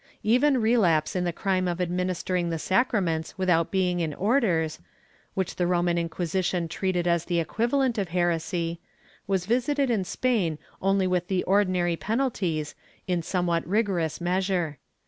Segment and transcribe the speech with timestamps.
[0.23, 4.79] Even relapse in the crime of administering the sacraments without being in orders,
[5.35, 8.79] which the Roman Inquisition treated as the equivalent of heresy,
[9.27, 12.73] was visited in Spain only with the ordinary penalties
[13.07, 14.79] in somewhat rigorous measure.